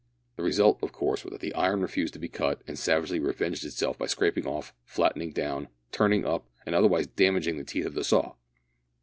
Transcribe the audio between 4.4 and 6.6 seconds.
off, flattening down, turning up,